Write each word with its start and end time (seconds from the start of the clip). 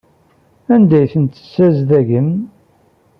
Anda 0.73 0.95
ay 0.99 1.07
ten-tessazedgem? 1.13 2.29